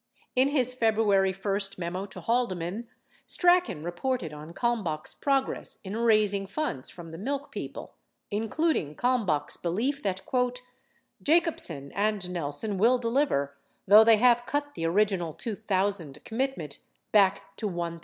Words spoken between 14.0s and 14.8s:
they have cut